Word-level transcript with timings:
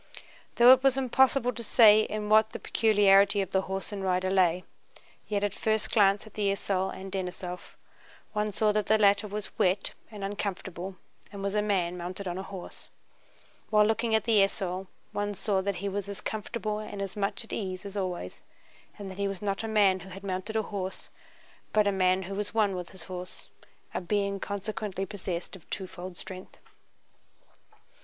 Though 0.55 0.71
it 0.73 0.81
was 0.81 0.97
impossible 0.97 1.53
to 1.53 1.63
say 1.63 1.99
in 2.01 2.27
what 2.27 2.53
the 2.53 2.59
peculiarity 2.59 3.39
of 3.39 3.51
the 3.51 3.61
horse 3.61 3.91
and 3.91 4.03
rider 4.03 4.31
lay, 4.31 4.63
yet 5.27 5.43
at 5.43 5.53
first 5.53 5.91
glance 5.91 6.25
at 6.25 6.33
the 6.33 6.49
esaul 6.51 6.89
and 6.89 7.11
Denísov 7.11 7.75
one 8.33 8.51
saw 8.51 8.71
that 8.71 8.87
the 8.87 8.97
latter 8.97 9.27
was 9.27 9.55
wet 9.59 9.93
and 10.09 10.23
uncomfortable 10.23 10.95
and 11.31 11.43
was 11.43 11.53
a 11.53 11.61
man 11.61 11.97
mounted 11.97 12.27
on 12.27 12.39
a 12.39 12.41
horse, 12.41 12.89
while 13.69 13.85
looking 13.85 14.15
at 14.15 14.23
the 14.23 14.41
esaul 14.43 14.87
one 15.11 15.35
saw 15.35 15.61
that 15.61 15.75
he 15.85 15.87
was 15.87 16.09
as 16.09 16.19
comfortable 16.19 16.79
and 16.79 16.99
as 16.99 17.15
much 17.15 17.43
at 17.43 17.53
ease 17.53 17.85
as 17.85 17.95
always 17.95 18.41
and 18.97 19.11
that 19.11 19.19
he 19.19 19.27
was 19.27 19.39
not 19.39 19.63
a 19.63 19.67
man 19.67 19.99
who 19.99 20.09
had 20.09 20.23
mounted 20.23 20.55
a 20.55 20.63
horse, 20.63 21.09
but 21.73 21.85
a 21.85 21.91
man 21.91 22.23
who 22.23 22.33
was 22.33 22.55
one 22.55 22.75
with 22.75 22.89
his 22.89 23.03
horse, 23.03 23.51
a 23.93 24.01
being 24.01 24.39
consequently 24.39 25.05
possessed 25.05 25.55
of 25.55 25.69
twofold 25.69 26.17
strength. 26.17 26.57